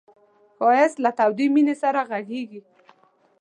ښایست 0.57 0.97
له 1.05 1.11
تودې 1.17 1.47
مینې 1.55 1.75
سره 1.81 1.99
غږېږي 2.09 2.61